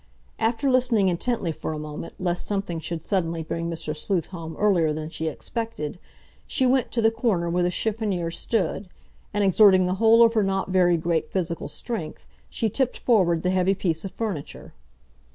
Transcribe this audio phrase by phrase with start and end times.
[0.39, 3.95] After listening intently for a moment, lest something should suddenly bring Mr.
[3.95, 5.99] Sleuth home earlier than she expected,
[6.47, 8.89] she went to the corner where the chiffonnier stood,
[9.31, 13.51] and, exerting the whole of her not very great physical strength, she tipped forward the
[13.51, 14.73] heavy piece of furniture.